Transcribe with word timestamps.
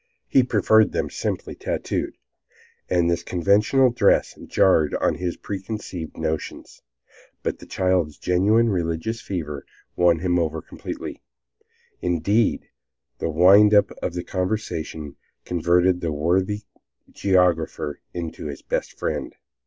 He 0.27 0.41
preferred 0.41 0.93
them 0.93 1.11
simply 1.11 1.53
tattooed, 1.53 2.17
and 2.89 3.07
this 3.07 3.21
conventional 3.21 3.91
dress 3.91 4.33
jarred 4.47 4.95
on 4.95 5.13
his 5.13 5.37
preconceived 5.37 6.17
notions. 6.17 6.81
But 7.43 7.59
the 7.59 7.67
child's 7.67 8.17
genuine 8.17 8.69
religious 8.69 9.21
fervor 9.21 9.63
won 9.95 10.17
him 10.17 10.39
over 10.39 10.59
completely. 10.59 11.21
Indeed, 12.01 12.67
the 13.19 13.29
wind 13.29 13.75
up 13.75 13.91
of 14.01 14.15
the 14.15 14.23
conversation 14.23 15.17
converted 15.45 16.01
the 16.01 16.11
worthy 16.11 16.63
geographer 17.11 17.99
into 18.11 18.47
his 18.47 18.63
best 18.63 18.97
friend. 18.97 19.35